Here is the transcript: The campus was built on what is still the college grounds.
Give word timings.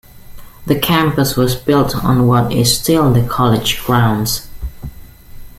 The 0.65 0.79
campus 0.79 1.35
was 1.37 1.53
built 1.53 1.95
on 1.95 2.25
what 2.25 2.51
is 2.51 2.75
still 2.75 3.13
the 3.13 3.21
college 3.27 3.79
grounds. 3.83 4.47